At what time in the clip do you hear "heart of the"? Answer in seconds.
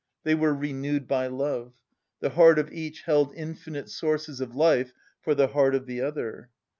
5.49-6.01